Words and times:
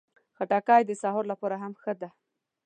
خټکی 0.37 0.81
د 0.85 0.91
سهار 1.01 1.25
لپاره 1.31 1.55
هم 1.63 1.73
ښه 1.81 1.93
ده. 2.01 2.09